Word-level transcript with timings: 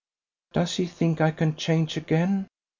"Does 0.53 0.77
he 0.77 0.87
think 0.87 1.21
I 1.21 1.29
can 1.29 1.55
change 1.55 1.95
again? 1.95 2.47